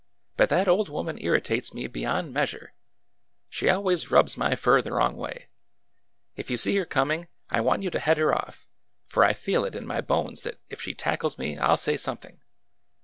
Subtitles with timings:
[0.35, 2.73] But that old woman ir ritates me beyond measure!
[3.51, 5.49] She always rubs my fur the wrong way!
[6.35, 8.65] If you see her coming, I want you to head her off,
[9.05, 11.97] for I feel it in my bones that if she tackles me I 'll say
[11.97, 12.41] something